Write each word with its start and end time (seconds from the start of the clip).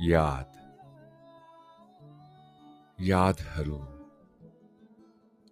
याद। 0.00 0.52
यादहरू 3.00 3.78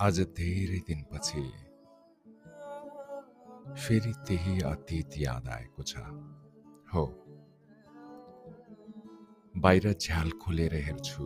आज 0.00 0.20
धेरै 0.20 0.78
दिनपछि 0.78 1.52
फेरि 3.74 4.12
त्यही 4.12 4.60
अतीत 4.60 5.10
याद 5.16 5.48
आएको 5.48 5.82
छ। 5.82 5.96
हो। 6.92 7.06
बाहिर 9.56 9.92
झ्याल 9.92 10.30
खोलेर 10.30 10.74
हेर्छु। 10.74 11.24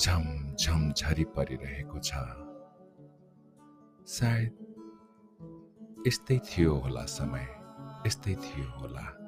झम 0.00 0.54
झम 0.54 0.92
झरी 0.92 1.24
परिरहेको 1.24 1.98
छ। 1.98 2.12
सायद 4.06 4.64
यस्तै 6.06 6.38
थियो 6.38 6.74
होला 6.74 7.06
समय। 7.06 7.46
यस्तै 8.06 8.34
थियो 8.34 8.78
होला। 8.78 9.25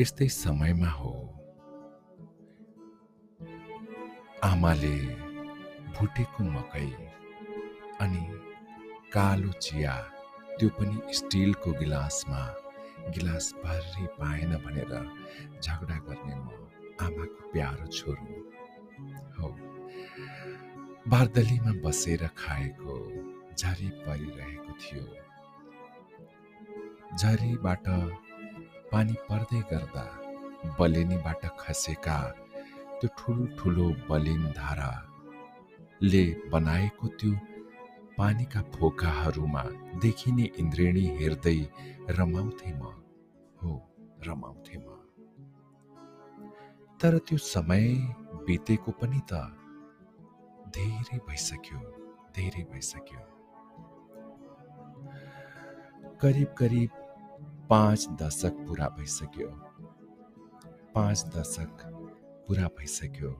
यस्तै 0.00 0.28
समयमा 0.28 0.88
हो। 0.88 1.10
आमाले 4.44 4.96
भुटेको 5.94 6.44
मकै 6.44 6.88
अनि 8.00 8.24
कालो 9.12 9.52
चिया 9.52 9.94
त्यो 10.58 10.68
पनि 10.68 11.14
स्टिलको 11.14 11.72
गिलासमा 11.72 12.42
गिलास 13.08 13.46
भर्री 13.64 14.06
पाएन 14.18 14.52
भनेर 14.56 14.92
झगडा 15.62 15.98
गर्ने 16.06 16.36
म 16.36 16.46
आमाको 17.00 17.40
प्यारो 17.52 17.86
छोरो। 17.86 18.36
हो। 19.38 19.48
बारदलीमा 21.08 21.72
बसेर 21.80 22.26
खाएको 22.36 22.94
झरी 23.58 23.88
परिरहेको 24.04 24.72
थियो। 24.82 25.06
झरीबाट 27.18 27.86
पानी 28.92 29.14
पर्दै 29.28 29.60
गर्दा 29.70 30.04
बलेनीबाट 30.78 31.42
खसेका 31.60 32.18
त्यो 32.98 33.08
ठुल्ठुलो 33.18 33.86
बलिन 34.08 34.42
धाराले 34.58 36.24
बनाएको 36.52 37.06
त्यो 37.18 37.32
पानीका 38.18 38.60
फोकाहरूमा 38.74 39.62
देखिने 40.02 40.44
इन्द्रेणी 40.58 41.04
हेर्दै 41.18 41.58
रमाउँथे 42.10 42.70
म। 42.72 42.82
हो 43.60 43.72
रमाउँथे 44.26 44.76
म। 44.78 44.88
तर 47.00 47.18
त्यो 47.26 47.38
समय 47.38 47.84
बितेको 48.46 48.90
पनि 49.00 49.20
त 49.30 49.32
धेरै 50.76 51.18
भइसक्यो 51.28 51.80
धेरै 52.36 52.62
भइसक्यो। 52.72 53.20
करिब 56.22 56.50
करिब 56.58 56.90
पाँच 57.70 58.06
दशक 58.22 58.54
पुरा 58.66 58.88
भइसक्यो। 58.96 59.48
पाँच 60.94 61.24
दशक 61.36 61.82
पुरा 62.46 62.66
भइसक्यो। 62.78 63.30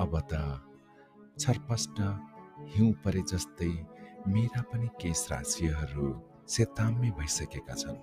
अब 0.00 0.12
त 0.32 0.34
छरपष्ट 1.40 2.00
हिउँ 2.74 2.92
परे 3.04 3.22
जस्तै 3.22 3.72
मेरा 4.28 4.62
पनि 4.70 4.88
केश 5.00 5.26
राशिहरू 5.30 6.06
सेताम्य 6.48 7.10
भइसकेका 7.18 7.74
छन्। 7.74 7.98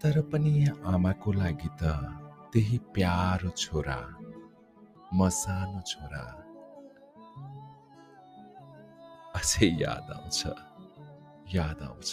तर 0.00 0.20
पनि 0.30 0.54
आमाको 0.86 1.32
लागि 1.32 1.70
त 1.82 1.82
त्यही 2.52 2.78
प्यारो 2.94 3.50
छोरा 3.58 4.00
म 5.14 5.28
सानो 5.34 5.80
छोरा 5.82 6.24
अझै 9.36 9.68
याद 9.82 10.10
आउँछ 10.16 10.40
याद 11.54 11.82
आउँछ। 11.82 12.12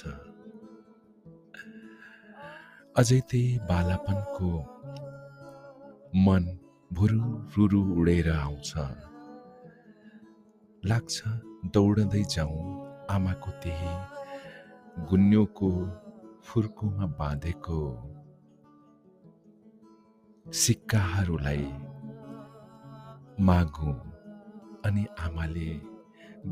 अझै 2.99 3.19
त्यही 3.29 3.57
बालापनको 3.69 4.49
मन 6.25 6.43
भुरु 6.91 7.23
रुरु 7.55 7.81
उडेर 7.99 8.27
आउँछ। 8.31 8.72
लाग्छ 10.83 11.16
दौडँदै 11.75 12.23
जाउँ 12.35 12.61
आमाको 13.16 13.51
त्यही 13.63 13.94
गुन्योको 15.09 15.69
फुर्कोमा 16.45 17.05
बाँधेको 17.19 17.79
सिक्काहरूलाई 20.45 21.67
मागौँ 23.47 23.97
अनि 24.88 25.03
आमाले 25.25 25.72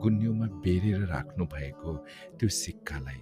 गुन्योमा 0.04 0.46
बेरेर 0.64 1.02
राख्नु 1.08 1.44
भएको 1.56 1.92
त्यो 2.38 2.50
सिक्कालाई 2.62 3.22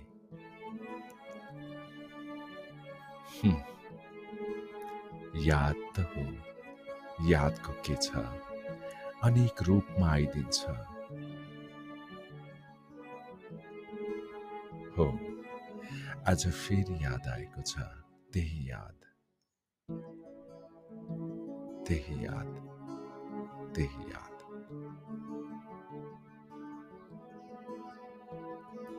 याद 5.36 5.76
त 5.96 6.00
हो 6.00 6.26
यादको 7.30 7.74
के 7.74 7.96
छ 7.96 8.16
अनेक 9.24 9.64
रूपमा 9.64 10.10
आइदिन्छ। 10.12 10.66
हो 14.98 15.08
आज 16.28 16.48
फेरि 16.52 17.06
याद 17.06 17.28
आएको 17.28 17.62
छ 17.62 17.80
त्यही 18.34 18.70
याद। 18.70 18.98
त्यही 21.88 22.26
याद 22.26 22.50
त्यही 23.76 24.11